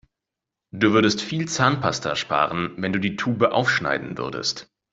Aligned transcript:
Du 0.71 0.93
würdest 0.93 1.21
viel 1.21 1.47
Zahnpasta 1.47 2.15
sparen, 2.15 2.73
wenn 2.77 2.91
du 2.91 2.99
die 2.99 3.17
Tube 3.17 3.43
aufschneiden 3.51 4.17
würdest. 4.17 4.67